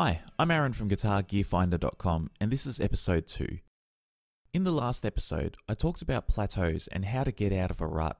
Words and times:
Hi, 0.00 0.20
I'm 0.38 0.52
Aaron 0.52 0.74
from 0.74 0.88
GuitarGearFinder.com, 0.88 2.30
and 2.40 2.52
this 2.52 2.66
is 2.66 2.78
episode 2.78 3.26
2. 3.26 3.58
In 4.54 4.62
the 4.62 4.70
last 4.70 5.04
episode, 5.04 5.56
I 5.68 5.74
talked 5.74 6.02
about 6.02 6.28
plateaus 6.28 6.86
and 6.92 7.04
how 7.04 7.24
to 7.24 7.32
get 7.32 7.52
out 7.52 7.72
of 7.72 7.80
a 7.80 7.86
rut. 7.88 8.16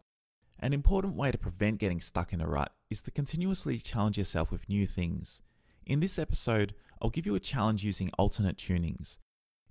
An 0.59 0.73
important 0.73 1.15
way 1.15 1.31
to 1.31 1.39
prevent 1.39 1.79
getting 1.79 2.01
stuck 2.01 2.33
in 2.33 2.41
a 2.41 2.49
rut 2.49 2.73
is 2.91 3.01
to 3.03 3.13
continuously 3.13 3.79
challenge 3.79 4.19
yourself 4.19 4.51
with 4.51 4.69
new 4.69 4.89
things. 4.89 5.41
In 5.87 6.01
this 6.01 6.19
episode, 6.19 6.75
I'll 7.01 7.11
give 7.11 7.27
you 7.27 7.37
a 7.37 7.51
challenge 7.55 7.85
using 7.85 8.11
alternate 8.19 8.57
tunings. 8.57 9.19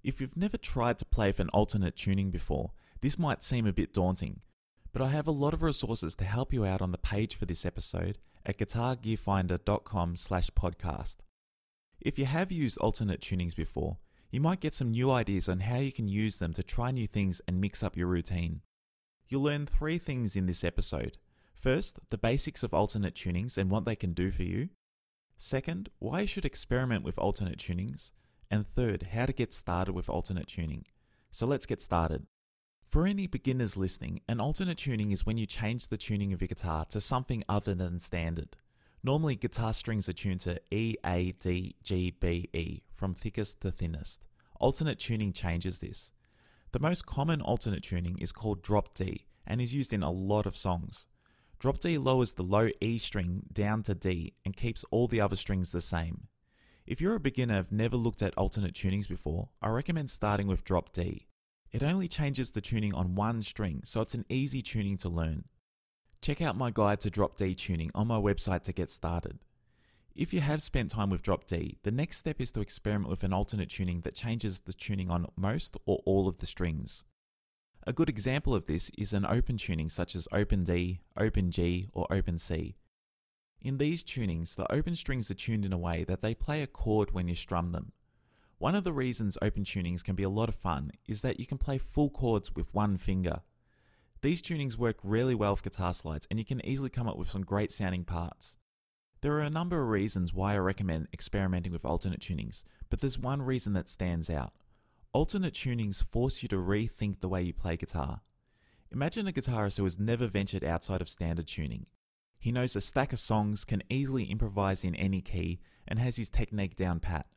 If 0.01 0.21
you've 0.21 0.37
never 0.37 0.55
tried 0.55 0.99
to 0.99 1.05
play 1.05 1.27
with 1.27 1.41
an 1.41 1.49
alternate 1.49 1.97
tuning 1.97 2.31
before, 2.31 2.71
this 3.01 3.19
might 3.19 3.43
seem 3.43 3.67
a 3.67 3.73
bit 3.73 3.93
daunting, 3.93 4.39
but 4.93 5.01
I 5.01 5.09
have 5.09 5.27
a 5.27 5.31
lot 5.31 5.53
of 5.53 5.61
resources 5.61 6.15
to 6.15 6.23
help 6.23 6.53
you 6.53 6.65
out 6.65 6.81
on 6.81 6.93
the 6.93 6.97
page 6.97 7.35
for 7.35 7.45
this 7.45 7.65
episode 7.65 8.17
at 8.45 8.57
guitargearfinder.com 8.57 10.15
slash 10.15 10.49
podcast. 10.51 11.17
If 11.99 12.19
you 12.19 12.25
have 12.25 12.51
used 12.51 12.77
alternate 12.77 13.21
tunings 13.21 13.55
before, 13.55 13.97
you 14.29 14.41
might 14.41 14.59
get 14.59 14.73
some 14.73 14.91
new 14.91 15.09
ideas 15.09 15.47
on 15.47 15.61
how 15.61 15.77
you 15.77 15.91
can 15.91 16.07
use 16.07 16.37
them 16.37 16.53
to 16.53 16.63
try 16.63 16.91
new 16.91 17.07
things 17.07 17.41
and 17.47 17.61
mix 17.61 17.81
up 17.81 17.97
your 17.97 18.07
routine. 18.07 18.61
You'll 19.27 19.43
learn 19.43 19.65
three 19.65 19.97
things 19.97 20.35
in 20.35 20.45
this 20.45 20.63
episode. 20.63 21.17
First, 21.53 21.99
the 22.09 22.17
basics 22.17 22.63
of 22.63 22.73
alternate 22.73 23.15
tunings 23.15 23.57
and 23.57 23.69
what 23.69 23.85
they 23.85 23.95
can 23.95 24.13
do 24.13 24.31
for 24.31 24.43
you. 24.43 24.69
Second, 25.37 25.89
why 25.99 26.21
you 26.21 26.27
should 26.27 26.45
experiment 26.45 27.03
with 27.03 27.17
alternate 27.17 27.59
tunings. 27.59 28.11
And 28.49 28.67
third, 28.67 29.09
how 29.13 29.25
to 29.25 29.33
get 29.33 29.53
started 29.53 29.93
with 29.93 30.09
alternate 30.09 30.47
tuning. 30.47 30.85
So 31.31 31.45
let's 31.45 31.65
get 31.65 31.81
started. 31.81 32.27
For 32.87 33.05
any 33.05 33.27
beginners 33.27 33.75
listening, 33.75 34.21
an 34.29 34.39
alternate 34.39 34.77
tuning 34.77 35.11
is 35.11 35.25
when 35.25 35.37
you 35.37 35.45
change 35.45 35.87
the 35.87 35.97
tuning 35.97 36.31
of 36.31 36.41
your 36.41 36.47
guitar 36.47 36.85
to 36.85 37.01
something 37.01 37.43
other 37.49 37.75
than 37.75 37.99
standard. 37.99 38.55
Normally, 39.07 39.37
guitar 39.37 39.73
strings 39.73 40.09
are 40.09 40.13
tuned 40.13 40.41
to 40.41 40.59
E, 40.69 40.95
A, 41.05 41.31
D, 41.39 41.77
G, 41.81 42.11
B, 42.11 42.49
E, 42.51 42.81
from 42.93 43.13
thickest 43.13 43.61
to 43.61 43.71
thinnest. 43.71 44.17
Alternate 44.59 44.99
tuning 44.99 45.31
changes 45.31 45.79
this. 45.79 46.11
The 46.73 46.81
most 46.81 47.05
common 47.05 47.39
alternate 47.39 47.83
tuning 47.83 48.17
is 48.17 48.33
called 48.33 48.61
drop 48.61 48.93
D 48.93 49.25
and 49.45 49.61
is 49.61 49.73
used 49.73 49.93
in 49.93 50.03
a 50.03 50.11
lot 50.11 50.45
of 50.45 50.57
songs. 50.57 51.07
Drop 51.57 51.79
D 51.79 51.97
lowers 51.97 52.33
the 52.33 52.43
low 52.43 52.67
E 52.81 52.97
string 52.97 53.43
down 53.53 53.81
to 53.83 53.95
D 53.95 54.33
and 54.43 54.57
keeps 54.57 54.83
all 54.91 55.07
the 55.07 55.21
other 55.21 55.37
strings 55.37 55.71
the 55.71 55.79
same. 55.79 56.27
If 56.85 56.99
you're 56.99 57.15
a 57.15 57.19
beginner 57.21 57.53
and 57.53 57.63
have 57.63 57.71
never 57.71 57.95
looked 57.95 58.21
at 58.21 58.37
alternate 58.37 58.73
tunings 58.73 59.07
before, 59.07 59.47
I 59.61 59.69
recommend 59.69 60.09
starting 60.09 60.47
with 60.47 60.65
drop 60.65 60.91
D. 60.91 61.27
It 61.71 61.81
only 61.81 62.09
changes 62.09 62.51
the 62.51 62.59
tuning 62.59 62.93
on 62.93 63.15
one 63.15 63.41
string, 63.41 63.83
so 63.85 64.01
it's 64.01 64.15
an 64.15 64.25
easy 64.27 64.61
tuning 64.61 64.97
to 64.97 65.07
learn. 65.07 65.45
Check 66.21 66.41
out 66.41 66.57
my 66.57 66.71
guide 66.71 66.99
to 67.01 67.09
drop 67.09 67.37
D 67.37 67.53
tuning 67.53 67.91
on 67.93 68.07
my 68.07 68.17
website 68.17 68.63
to 68.63 68.73
get 68.73 68.89
started. 68.89 69.39
If 70.15 70.33
you 70.33 70.41
have 70.41 70.63
spent 70.63 70.89
time 70.89 71.11
with 71.11 71.21
drop 71.21 71.45
D, 71.45 71.77
the 71.83 71.91
next 71.91 72.17
step 72.17 72.41
is 72.41 72.51
to 72.53 72.61
experiment 72.61 73.09
with 73.09 73.23
an 73.23 73.33
alternate 73.33 73.69
tuning 73.69 74.01
that 74.01 74.15
changes 74.15 74.61
the 74.61 74.73
tuning 74.73 75.11
on 75.11 75.27
most 75.35 75.77
or 75.85 76.01
all 76.05 76.27
of 76.27 76.39
the 76.39 76.47
strings. 76.47 77.03
A 77.85 77.93
good 77.93 78.09
example 78.09 78.55
of 78.55 78.65
this 78.65 78.89
is 78.97 79.13
an 79.13 79.25
open 79.25 79.57
tuning 79.57 79.89
such 79.89 80.15
as 80.15 80.27
open 80.33 80.63
D, 80.63 81.01
open 81.15 81.51
G, 81.51 81.87
or 81.93 82.07
open 82.11 82.37
C. 82.37 82.75
In 83.61 83.77
these 83.77 84.03
tunings, 84.03 84.55
the 84.55 84.69
open 84.71 84.95
strings 84.95 85.31
are 85.31 85.35
tuned 85.35 85.65
in 85.65 85.71
a 85.71 85.77
way 85.77 86.03
that 86.03 86.21
they 86.21 86.33
play 86.33 86.61
a 86.61 86.67
chord 86.67 87.11
when 87.11 87.27
you 87.27 87.35
strum 87.35 87.71
them. 87.71 87.91
One 88.57 88.75
of 88.75 88.83
the 88.83 88.91
reasons 88.91 89.37
open 89.41 89.63
tunings 89.63 90.03
can 90.03 90.15
be 90.15 90.23
a 90.23 90.29
lot 90.29 90.49
of 90.49 90.55
fun 90.55 90.91
is 91.07 91.21
that 91.21 91.39
you 91.39 91.45
can 91.45 91.59
play 91.59 91.77
full 91.77 92.09
chords 92.09 92.55
with 92.55 92.73
one 92.73 92.97
finger. 92.97 93.41
These 94.27 94.41
tunings 94.41 94.77
work 94.77 94.97
really 95.03 95.35
well 95.35 95.51
with 95.51 95.63
guitar 95.63 95.93
slides 95.93 96.27
and 96.29 96.37
you 96.37 96.43
can 96.43 96.59
easily 96.65 96.89
come 96.89 97.07
up 97.07 97.15
with 97.15 97.29
some 97.29 97.45
great 97.45 97.71
sounding 97.71 98.03
parts. 98.03 98.57
There 99.21 99.31
are 99.31 99.39
a 99.39 99.49
number 99.49 99.81
of 99.81 99.87
reasons 99.87 100.33
why 100.33 100.55
I 100.55 100.57
recommend 100.57 101.07
experimenting 101.13 101.71
with 101.71 101.85
alternate 101.85 102.19
tunings, 102.19 102.65
but 102.89 102.99
there's 102.99 103.17
one 103.17 103.41
reason 103.41 103.71
that 103.71 103.87
stands 103.87 104.29
out. 104.29 104.51
Alternate 105.13 105.53
tunings 105.53 106.03
force 106.03 106.43
you 106.43 106.49
to 106.49 106.57
rethink 106.57 107.21
the 107.21 107.29
way 107.29 107.41
you 107.41 107.53
play 107.53 107.77
guitar. 107.77 108.19
Imagine 108.91 109.29
a 109.29 109.31
guitarist 109.31 109.77
who 109.77 109.85
has 109.85 109.97
never 109.97 110.27
ventured 110.27 110.65
outside 110.65 110.99
of 110.99 111.07
standard 111.07 111.47
tuning. 111.47 111.85
He 112.37 112.51
knows 112.51 112.75
a 112.75 112.81
stack 112.81 113.13
of 113.13 113.21
songs, 113.21 113.63
can 113.63 113.81
easily 113.89 114.25
improvise 114.25 114.83
in 114.83 114.93
any 114.95 115.21
key, 115.21 115.61
and 115.87 115.99
has 115.99 116.17
his 116.17 116.29
technique 116.29 116.75
down 116.75 116.99
pat. 116.99 117.27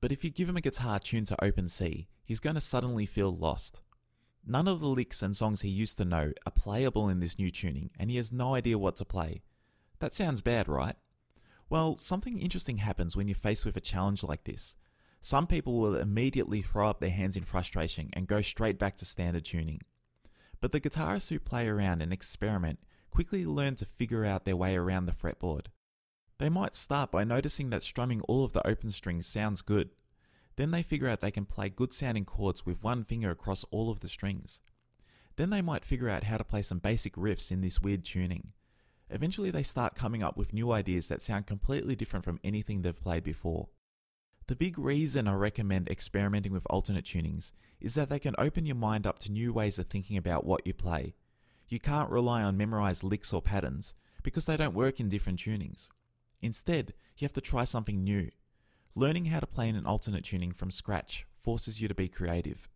But 0.00 0.12
if 0.12 0.24
you 0.24 0.30
give 0.30 0.48
him 0.48 0.56
a 0.56 0.62
guitar 0.62 0.98
tuned 0.98 1.26
to 1.26 1.44
open 1.44 1.68
C, 1.68 2.08
he's 2.24 2.40
going 2.40 2.54
to 2.54 2.60
suddenly 2.62 3.04
feel 3.04 3.36
lost. 3.36 3.82
None 4.44 4.66
of 4.66 4.80
the 4.80 4.88
licks 4.88 5.22
and 5.22 5.36
songs 5.36 5.60
he 5.60 5.68
used 5.68 5.98
to 5.98 6.04
know 6.04 6.32
are 6.44 6.52
playable 6.52 7.08
in 7.08 7.20
this 7.20 7.38
new 7.38 7.50
tuning, 7.50 7.90
and 7.98 8.10
he 8.10 8.16
has 8.16 8.32
no 8.32 8.54
idea 8.54 8.78
what 8.78 8.96
to 8.96 9.04
play. 9.04 9.42
That 10.00 10.12
sounds 10.12 10.40
bad, 10.40 10.68
right? 10.68 10.96
Well, 11.70 11.96
something 11.96 12.38
interesting 12.38 12.78
happens 12.78 13.16
when 13.16 13.28
you're 13.28 13.34
faced 13.34 13.64
with 13.64 13.76
a 13.76 13.80
challenge 13.80 14.22
like 14.22 14.44
this. 14.44 14.74
Some 15.20 15.46
people 15.46 15.78
will 15.78 15.96
immediately 15.96 16.60
throw 16.60 16.88
up 16.90 16.98
their 16.98 17.10
hands 17.10 17.36
in 17.36 17.44
frustration 17.44 18.10
and 18.12 18.26
go 18.26 18.42
straight 18.42 18.78
back 18.78 18.96
to 18.96 19.04
standard 19.04 19.44
tuning. 19.44 19.80
But 20.60 20.72
the 20.72 20.80
guitarists 20.80 21.28
who 21.28 21.38
play 21.38 21.68
around 21.68 22.02
and 22.02 22.12
experiment 22.12 22.80
quickly 23.12 23.46
learn 23.46 23.76
to 23.76 23.84
figure 23.84 24.24
out 24.24 24.44
their 24.44 24.56
way 24.56 24.74
around 24.74 25.06
the 25.06 25.12
fretboard. 25.12 25.66
They 26.38 26.48
might 26.48 26.74
start 26.74 27.12
by 27.12 27.22
noticing 27.22 27.70
that 27.70 27.84
strumming 27.84 28.20
all 28.22 28.44
of 28.44 28.52
the 28.52 28.66
open 28.66 28.90
strings 28.90 29.26
sounds 29.26 29.62
good. 29.62 29.90
Then 30.56 30.70
they 30.70 30.82
figure 30.82 31.08
out 31.08 31.20
they 31.20 31.30
can 31.30 31.46
play 31.46 31.68
good 31.68 31.92
sounding 31.92 32.24
chords 32.24 32.66
with 32.66 32.82
one 32.82 33.04
finger 33.04 33.30
across 33.30 33.64
all 33.70 33.90
of 33.90 34.00
the 34.00 34.08
strings. 34.08 34.60
Then 35.36 35.50
they 35.50 35.62
might 35.62 35.84
figure 35.84 36.10
out 36.10 36.24
how 36.24 36.36
to 36.36 36.44
play 36.44 36.62
some 36.62 36.78
basic 36.78 37.14
riffs 37.14 37.50
in 37.50 37.62
this 37.62 37.80
weird 37.80 38.04
tuning. 38.04 38.52
Eventually, 39.08 39.50
they 39.50 39.62
start 39.62 39.94
coming 39.94 40.22
up 40.22 40.36
with 40.36 40.52
new 40.52 40.72
ideas 40.72 41.08
that 41.08 41.22
sound 41.22 41.46
completely 41.46 41.96
different 41.96 42.24
from 42.24 42.40
anything 42.42 42.82
they've 42.82 43.02
played 43.02 43.24
before. 43.24 43.68
The 44.46 44.56
big 44.56 44.78
reason 44.78 45.28
I 45.28 45.34
recommend 45.34 45.88
experimenting 45.88 46.52
with 46.52 46.66
alternate 46.68 47.04
tunings 47.04 47.52
is 47.80 47.94
that 47.94 48.08
they 48.08 48.18
can 48.18 48.34
open 48.38 48.66
your 48.66 48.76
mind 48.76 49.06
up 49.06 49.18
to 49.20 49.32
new 49.32 49.52
ways 49.52 49.78
of 49.78 49.86
thinking 49.86 50.16
about 50.16 50.44
what 50.44 50.66
you 50.66 50.74
play. 50.74 51.14
You 51.68 51.78
can't 51.78 52.10
rely 52.10 52.42
on 52.42 52.56
memorized 52.56 53.04
licks 53.04 53.32
or 53.32 53.40
patterns 53.40 53.94
because 54.22 54.46
they 54.46 54.56
don't 54.56 54.74
work 54.74 55.00
in 55.00 55.08
different 55.08 55.38
tunings. 55.40 55.88
Instead, 56.40 56.92
you 57.16 57.24
have 57.24 57.32
to 57.34 57.40
try 57.40 57.64
something 57.64 58.02
new. 58.02 58.30
Learning 58.94 59.26
how 59.26 59.40
to 59.40 59.46
play 59.46 59.70
in 59.70 59.76
an 59.76 59.86
alternate 59.86 60.24
tuning 60.24 60.52
from 60.52 60.70
scratch 60.70 61.26
forces 61.42 61.80
you 61.80 61.88
to 61.88 61.94
be 61.94 62.08
creative. 62.08 62.68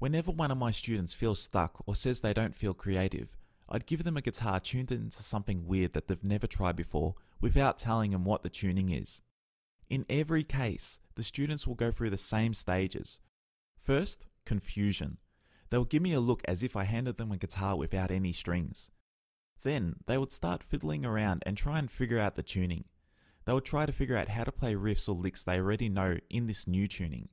Whenever 0.00 0.32
one 0.32 0.50
of 0.50 0.58
my 0.58 0.72
students 0.72 1.14
feels 1.14 1.40
stuck 1.40 1.80
or 1.86 1.94
says 1.94 2.20
they 2.20 2.34
don't 2.34 2.56
feel 2.56 2.74
creative, 2.74 3.36
I'd 3.68 3.86
give 3.86 4.02
them 4.02 4.16
a 4.16 4.20
guitar 4.20 4.58
tuned 4.58 4.90
into 4.90 5.22
something 5.22 5.66
weird 5.66 5.92
that 5.92 6.08
they've 6.08 6.24
never 6.24 6.48
tried 6.48 6.74
before 6.74 7.14
without 7.40 7.78
telling 7.78 8.10
them 8.10 8.24
what 8.24 8.42
the 8.42 8.50
tuning 8.50 8.90
is. 8.90 9.22
In 9.88 10.04
every 10.10 10.42
case, 10.42 10.98
the 11.14 11.22
students 11.22 11.68
will 11.68 11.76
go 11.76 11.92
through 11.92 12.10
the 12.10 12.16
same 12.16 12.52
stages. 12.52 13.20
First, 13.80 14.26
confusion. 14.44 15.18
They'll 15.70 15.84
give 15.84 16.02
me 16.02 16.12
a 16.14 16.20
look 16.20 16.42
as 16.46 16.64
if 16.64 16.74
I 16.74 16.84
handed 16.84 17.16
them 17.16 17.30
a 17.30 17.36
guitar 17.36 17.76
without 17.76 18.10
any 18.10 18.32
strings. 18.32 18.90
Then, 19.62 19.96
they 20.06 20.18
would 20.18 20.32
start 20.32 20.64
fiddling 20.64 21.06
around 21.06 21.44
and 21.46 21.56
try 21.56 21.78
and 21.78 21.90
figure 21.90 22.18
out 22.18 22.34
the 22.34 22.42
tuning. 22.42 22.86
They 23.44 23.52
would 23.52 23.64
try 23.64 23.86
to 23.86 23.92
figure 23.92 24.16
out 24.16 24.28
how 24.28 24.44
to 24.44 24.52
play 24.52 24.74
riffs 24.74 25.08
or 25.08 25.12
licks 25.12 25.44
they 25.44 25.58
already 25.58 25.88
know 25.88 26.18
in 26.30 26.46
this 26.46 26.66
new 26.66 26.88
tuning. 26.88 27.28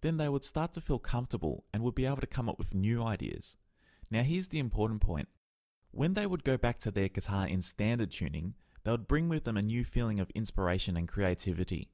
Then 0.00 0.16
they 0.16 0.28
would 0.28 0.44
start 0.44 0.72
to 0.74 0.80
feel 0.80 0.98
comfortable 0.98 1.64
and 1.72 1.82
would 1.82 1.94
be 1.94 2.06
able 2.06 2.18
to 2.18 2.26
come 2.26 2.48
up 2.48 2.58
with 2.58 2.74
new 2.74 3.02
ideas. 3.02 3.56
Now, 4.10 4.22
here's 4.22 4.48
the 4.48 4.58
important 4.58 5.00
point 5.00 5.28
when 5.90 6.14
they 6.14 6.26
would 6.26 6.44
go 6.44 6.56
back 6.56 6.78
to 6.80 6.90
their 6.90 7.08
guitar 7.08 7.46
in 7.46 7.62
standard 7.62 8.10
tuning, 8.10 8.54
they 8.84 8.90
would 8.90 9.08
bring 9.08 9.28
with 9.28 9.44
them 9.44 9.56
a 9.56 9.62
new 9.62 9.84
feeling 9.84 10.20
of 10.20 10.30
inspiration 10.30 10.96
and 10.96 11.08
creativity. 11.08 11.88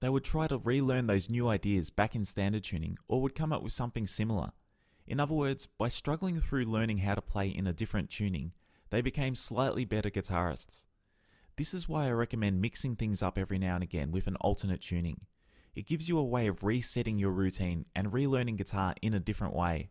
They 0.00 0.08
would 0.08 0.24
try 0.24 0.48
to 0.48 0.58
relearn 0.58 1.06
those 1.06 1.30
new 1.30 1.48
ideas 1.48 1.90
back 1.90 2.16
in 2.16 2.24
standard 2.24 2.64
tuning 2.64 2.98
or 3.08 3.22
would 3.22 3.34
come 3.34 3.52
up 3.52 3.62
with 3.62 3.72
something 3.72 4.06
similar. 4.06 4.52
In 5.06 5.20
other 5.20 5.34
words, 5.34 5.68
by 5.78 5.88
struggling 5.88 6.40
through 6.40 6.64
learning 6.64 6.98
how 6.98 7.14
to 7.14 7.22
play 7.22 7.48
in 7.48 7.66
a 7.66 7.72
different 7.72 8.10
tuning, 8.10 8.52
they 8.90 9.00
became 9.00 9.34
slightly 9.34 9.84
better 9.84 10.10
guitarists. 10.10 10.84
This 11.56 11.74
is 11.74 11.88
why 11.88 12.06
I 12.06 12.12
recommend 12.12 12.60
mixing 12.62 12.96
things 12.96 13.22
up 13.22 13.36
every 13.36 13.58
now 13.58 13.74
and 13.74 13.84
again 13.84 14.10
with 14.10 14.26
an 14.26 14.36
alternate 14.36 14.80
tuning. 14.80 15.18
It 15.74 15.86
gives 15.86 16.08
you 16.08 16.18
a 16.18 16.24
way 16.24 16.46
of 16.46 16.64
resetting 16.64 17.18
your 17.18 17.30
routine 17.30 17.86
and 17.94 18.12
relearning 18.12 18.56
guitar 18.56 18.94
in 19.02 19.14
a 19.14 19.20
different 19.20 19.54
way. 19.54 19.90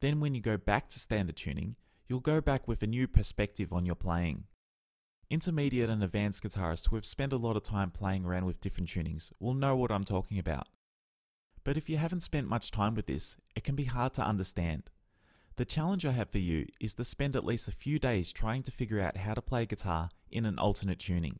Then, 0.00 0.20
when 0.20 0.34
you 0.34 0.40
go 0.40 0.56
back 0.56 0.88
to 0.90 1.00
standard 1.00 1.36
tuning, 1.36 1.76
you'll 2.08 2.20
go 2.20 2.40
back 2.40 2.68
with 2.68 2.82
a 2.82 2.86
new 2.86 3.06
perspective 3.06 3.72
on 3.72 3.86
your 3.86 3.94
playing. 3.94 4.44
Intermediate 5.30 5.88
and 5.88 6.04
advanced 6.04 6.42
guitarists 6.42 6.88
who 6.88 6.96
have 6.96 7.04
spent 7.04 7.32
a 7.32 7.38
lot 7.38 7.56
of 7.56 7.62
time 7.62 7.90
playing 7.90 8.24
around 8.24 8.44
with 8.44 8.60
different 8.60 8.88
tunings 8.88 9.32
will 9.40 9.54
know 9.54 9.74
what 9.74 9.90
I'm 9.90 10.04
talking 10.04 10.38
about. 10.38 10.68
But 11.64 11.78
if 11.78 11.88
you 11.88 11.96
haven't 11.96 12.20
spent 12.20 12.46
much 12.48 12.70
time 12.70 12.94
with 12.94 13.06
this, 13.06 13.36
it 13.56 13.64
can 13.64 13.74
be 13.74 13.84
hard 13.84 14.12
to 14.14 14.22
understand. 14.22 14.90
The 15.56 15.64
challenge 15.64 16.04
I 16.04 16.12
have 16.12 16.30
for 16.30 16.38
you 16.38 16.66
is 16.80 16.94
to 16.94 17.04
spend 17.04 17.36
at 17.36 17.44
least 17.44 17.68
a 17.68 17.72
few 17.72 17.98
days 17.98 18.32
trying 18.32 18.62
to 18.64 18.72
figure 18.72 19.00
out 19.00 19.18
how 19.18 19.34
to 19.34 19.42
play 19.42 19.66
guitar 19.66 20.10
in 20.30 20.46
an 20.46 20.58
alternate 20.58 20.98
tuning. 20.98 21.38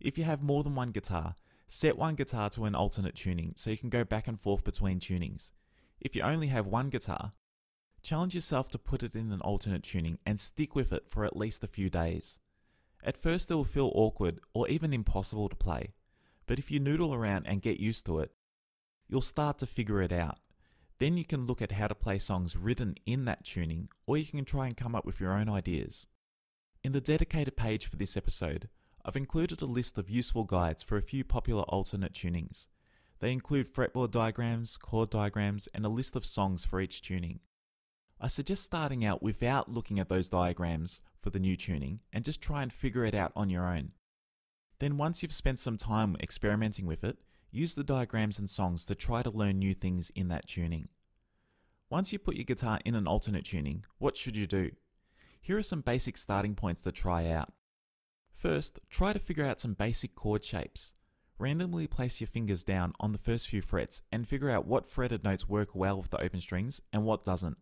If 0.00 0.18
you 0.18 0.24
have 0.24 0.42
more 0.42 0.62
than 0.62 0.74
one 0.74 0.90
guitar, 0.90 1.34
set 1.66 1.96
one 1.96 2.14
guitar 2.14 2.50
to 2.50 2.66
an 2.66 2.74
alternate 2.74 3.14
tuning 3.14 3.54
so 3.56 3.70
you 3.70 3.78
can 3.78 3.88
go 3.88 4.04
back 4.04 4.28
and 4.28 4.40
forth 4.40 4.64
between 4.64 5.00
tunings. 5.00 5.50
If 6.00 6.14
you 6.14 6.22
only 6.22 6.48
have 6.48 6.66
one 6.66 6.90
guitar, 6.90 7.32
Challenge 8.02 8.34
yourself 8.34 8.70
to 8.70 8.78
put 8.78 9.02
it 9.02 9.14
in 9.14 9.32
an 9.32 9.40
alternate 9.40 9.82
tuning 9.82 10.18
and 10.24 10.38
stick 10.38 10.74
with 10.74 10.92
it 10.92 11.04
for 11.08 11.24
at 11.24 11.36
least 11.36 11.64
a 11.64 11.68
few 11.68 11.90
days. 11.90 12.38
At 13.02 13.20
first, 13.20 13.50
it 13.50 13.54
will 13.54 13.64
feel 13.64 13.92
awkward 13.94 14.40
or 14.54 14.68
even 14.68 14.92
impossible 14.92 15.48
to 15.48 15.56
play, 15.56 15.94
but 16.46 16.58
if 16.58 16.70
you 16.70 16.80
noodle 16.80 17.14
around 17.14 17.46
and 17.46 17.62
get 17.62 17.80
used 17.80 18.06
to 18.06 18.20
it, 18.20 18.32
you'll 19.08 19.20
start 19.20 19.58
to 19.58 19.66
figure 19.66 20.02
it 20.02 20.12
out. 20.12 20.38
Then 20.98 21.16
you 21.16 21.24
can 21.24 21.46
look 21.46 21.62
at 21.62 21.72
how 21.72 21.86
to 21.86 21.94
play 21.94 22.18
songs 22.18 22.56
written 22.56 22.96
in 23.06 23.24
that 23.26 23.44
tuning, 23.44 23.88
or 24.06 24.16
you 24.16 24.26
can 24.26 24.44
try 24.44 24.66
and 24.66 24.76
come 24.76 24.94
up 24.94 25.04
with 25.04 25.20
your 25.20 25.32
own 25.32 25.48
ideas. 25.48 26.06
In 26.82 26.92
the 26.92 27.00
dedicated 27.00 27.56
page 27.56 27.86
for 27.86 27.96
this 27.96 28.16
episode, 28.16 28.68
I've 29.04 29.16
included 29.16 29.62
a 29.62 29.66
list 29.66 29.96
of 29.96 30.10
useful 30.10 30.44
guides 30.44 30.82
for 30.82 30.96
a 30.96 31.02
few 31.02 31.22
popular 31.24 31.62
alternate 31.64 32.14
tunings. 32.14 32.66
They 33.20 33.32
include 33.32 33.72
fretboard 33.72 34.10
diagrams, 34.10 34.76
chord 34.76 35.10
diagrams, 35.10 35.68
and 35.72 35.84
a 35.84 35.88
list 35.88 36.16
of 36.16 36.26
songs 36.26 36.64
for 36.64 36.80
each 36.80 37.00
tuning. 37.00 37.40
I 38.20 38.26
suggest 38.26 38.64
starting 38.64 39.04
out 39.04 39.22
without 39.22 39.70
looking 39.70 40.00
at 40.00 40.08
those 40.08 40.28
diagrams 40.28 41.00
for 41.20 41.30
the 41.30 41.38
new 41.38 41.56
tuning 41.56 42.00
and 42.12 42.24
just 42.24 42.42
try 42.42 42.62
and 42.62 42.72
figure 42.72 43.04
it 43.04 43.14
out 43.14 43.32
on 43.36 43.50
your 43.50 43.66
own. 43.66 43.92
Then, 44.80 44.96
once 44.96 45.22
you've 45.22 45.32
spent 45.32 45.58
some 45.58 45.76
time 45.76 46.16
experimenting 46.20 46.86
with 46.86 47.02
it, 47.04 47.18
use 47.50 47.74
the 47.74 47.84
diagrams 47.84 48.38
and 48.38 48.48
songs 48.48 48.84
to 48.86 48.94
try 48.94 49.22
to 49.22 49.30
learn 49.30 49.58
new 49.58 49.74
things 49.74 50.10
in 50.14 50.28
that 50.28 50.46
tuning. 50.46 50.88
Once 51.90 52.12
you 52.12 52.18
put 52.18 52.36
your 52.36 52.44
guitar 52.44 52.80
in 52.84 52.94
an 52.94 53.06
alternate 53.06 53.46
tuning, 53.46 53.84
what 53.98 54.16
should 54.16 54.36
you 54.36 54.46
do? 54.46 54.70
Here 55.40 55.56
are 55.56 55.62
some 55.62 55.80
basic 55.80 56.16
starting 56.16 56.54
points 56.54 56.82
to 56.82 56.92
try 56.92 57.30
out. 57.30 57.52
First, 58.34 58.80
try 58.90 59.12
to 59.12 59.18
figure 59.18 59.44
out 59.44 59.60
some 59.60 59.72
basic 59.72 60.14
chord 60.14 60.44
shapes. 60.44 60.92
Randomly 61.38 61.86
place 61.86 62.20
your 62.20 62.28
fingers 62.28 62.64
down 62.64 62.92
on 63.00 63.12
the 63.12 63.18
first 63.18 63.48
few 63.48 63.62
frets 63.62 64.02
and 64.12 64.28
figure 64.28 64.50
out 64.50 64.66
what 64.66 64.88
fretted 64.88 65.24
notes 65.24 65.48
work 65.48 65.74
well 65.74 65.98
with 65.98 66.10
the 66.10 66.20
open 66.20 66.40
strings 66.40 66.80
and 66.92 67.04
what 67.04 67.24
doesn't. 67.24 67.56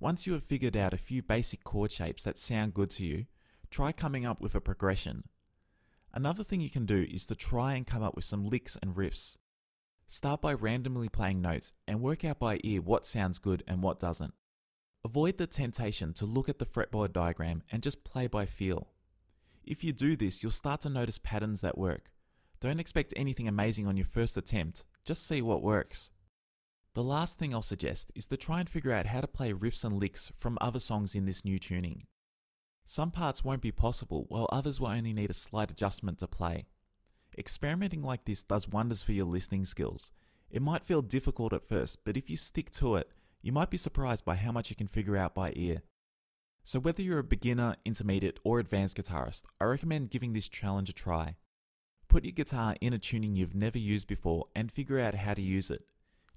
Once 0.00 0.26
you 0.26 0.32
have 0.34 0.44
figured 0.44 0.76
out 0.76 0.92
a 0.92 0.98
few 0.98 1.22
basic 1.22 1.64
chord 1.64 1.90
shapes 1.90 2.24
that 2.24 2.38
sound 2.38 2.74
good 2.74 2.90
to 2.90 3.04
you, 3.04 3.26
try 3.70 3.92
coming 3.92 4.26
up 4.26 4.40
with 4.40 4.54
a 4.54 4.60
progression. 4.60 5.24
Another 6.12 6.42
thing 6.42 6.60
you 6.60 6.70
can 6.70 6.86
do 6.86 7.06
is 7.10 7.26
to 7.26 7.34
try 7.34 7.74
and 7.74 7.86
come 7.86 8.02
up 8.02 8.16
with 8.16 8.24
some 8.24 8.46
licks 8.46 8.76
and 8.80 8.96
riffs. 8.96 9.36
Start 10.06 10.40
by 10.40 10.54
randomly 10.54 11.08
playing 11.08 11.42
notes 11.42 11.72
and 11.86 12.00
work 12.00 12.24
out 12.24 12.38
by 12.38 12.60
ear 12.64 12.80
what 12.80 13.06
sounds 13.06 13.38
good 13.38 13.62
and 13.68 13.82
what 13.82 14.00
doesn't. 14.00 14.34
Avoid 15.04 15.38
the 15.38 15.46
temptation 15.46 16.12
to 16.14 16.24
look 16.24 16.48
at 16.48 16.58
the 16.58 16.66
fretboard 16.66 17.12
diagram 17.12 17.62
and 17.70 17.82
just 17.82 18.04
play 18.04 18.26
by 18.26 18.46
feel. 18.46 18.88
If 19.64 19.84
you 19.84 19.92
do 19.92 20.16
this, 20.16 20.42
you'll 20.42 20.50
start 20.50 20.80
to 20.80 20.88
notice 20.88 21.18
patterns 21.18 21.60
that 21.60 21.76
work. 21.76 22.10
Don't 22.60 22.80
expect 22.80 23.12
anything 23.16 23.46
amazing 23.46 23.86
on 23.86 23.96
your 23.96 24.06
first 24.06 24.36
attempt, 24.36 24.84
just 25.04 25.26
see 25.26 25.42
what 25.42 25.62
works. 25.62 26.10
The 26.94 27.04
last 27.04 27.38
thing 27.38 27.54
I'll 27.54 27.62
suggest 27.62 28.10
is 28.16 28.26
to 28.26 28.36
try 28.36 28.60
and 28.60 28.68
figure 28.68 28.92
out 28.92 29.06
how 29.06 29.20
to 29.20 29.28
play 29.28 29.52
riffs 29.52 29.84
and 29.84 30.00
licks 30.00 30.32
from 30.38 30.58
other 30.60 30.80
songs 30.80 31.14
in 31.14 31.26
this 31.26 31.44
new 31.44 31.58
tuning. 31.58 32.04
Some 32.90 33.10
parts 33.10 33.44
won't 33.44 33.60
be 33.60 33.70
possible, 33.70 34.24
while 34.30 34.48
others 34.50 34.80
will 34.80 34.88
only 34.88 35.12
need 35.12 35.28
a 35.28 35.34
slight 35.34 35.70
adjustment 35.70 36.20
to 36.20 36.26
play. 36.26 36.64
Experimenting 37.36 38.02
like 38.02 38.24
this 38.24 38.42
does 38.42 38.66
wonders 38.66 39.02
for 39.02 39.12
your 39.12 39.26
listening 39.26 39.66
skills. 39.66 40.10
It 40.50 40.62
might 40.62 40.86
feel 40.86 41.02
difficult 41.02 41.52
at 41.52 41.68
first, 41.68 42.02
but 42.02 42.16
if 42.16 42.30
you 42.30 42.38
stick 42.38 42.70
to 42.72 42.96
it, 42.96 43.10
you 43.42 43.52
might 43.52 43.68
be 43.68 43.76
surprised 43.76 44.24
by 44.24 44.36
how 44.36 44.52
much 44.52 44.70
you 44.70 44.74
can 44.74 44.86
figure 44.86 45.18
out 45.18 45.34
by 45.34 45.52
ear. 45.54 45.82
So, 46.64 46.80
whether 46.80 47.02
you're 47.02 47.18
a 47.18 47.24
beginner, 47.24 47.76
intermediate, 47.84 48.40
or 48.42 48.58
advanced 48.58 48.96
guitarist, 48.96 49.42
I 49.60 49.64
recommend 49.64 50.08
giving 50.08 50.32
this 50.32 50.48
challenge 50.48 50.88
a 50.88 50.94
try. 50.94 51.36
Put 52.08 52.24
your 52.24 52.32
guitar 52.32 52.74
in 52.80 52.94
a 52.94 52.98
tuning 52.98 53.36
you've 53.36 53.54
never 53.54 53.78
used 53.78 54.08
before 54.08 54.46
and 54.56 54.72
figure 54.72 54.98
out 54.98 55.14
how 55.14 55.34
to 55.34 55.42
use 55.42 55.70
it. 55.70 55.84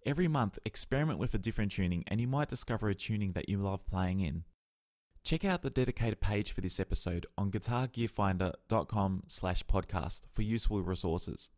Every 0.06 0.28
month, 0.28 0.60
experiment 0.66 1.18
with 1.18 1.34
a 1.34 1.38
different 1.38 1.72
tuning 1.72 2.04
and 2.08 2.20
you 2.20 2.28
might 2.28 2.50
discover 2.50 2.90
a 2.90 2.96
tuning 2.96 3.32
that 3.32 3.48
you 3.48 3.58
love 3.58 3.86
playing 3.86 4.20
in. 4.20 4.44
Check 5.24 5.46
out 5.46 5.62
the 5.62 5.70
dedicated 5.70 6.20
page 6.20 6.52
for 6.52 6.62
this 6.62 6.80
episode 6.80 7.26
on 7.38 7.52
guitargearfinder.com 7.52 9.24
slash 9.28 9.64
podcast 9.64 10.22
for 10.34 10.42
useful 10.42 10.82
resources. 10.82 11.52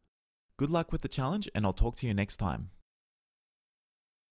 Good 0.58 0.70
luck 0.70 0.92
with 0.92 1.02
the 1.02 1.08
challenge 1.08 1.50
and 1.56 1.66
I'll 1.66 1.74
talk 1.74 1.96
to 1.98 2.08
you 2.08 2.14
next 2.14 2.38
time. 2.38 2.70